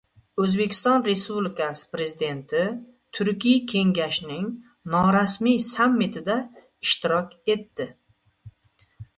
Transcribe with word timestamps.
O‘zbekiston 0.43 1.03
Respublikasi 1.07 1.83
Prezidenti 1.95 2.63
Turkiy 3.19 3.59
kengashning 3.73 4.49
norasmiy 4.95 5.63
sammitida 5.67 6.39
ishtirok 6.89 7.37
etdi 7.57 7.89